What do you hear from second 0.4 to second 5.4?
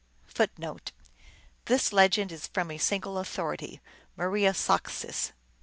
1 This legend is from a single authority, Maria Saksis.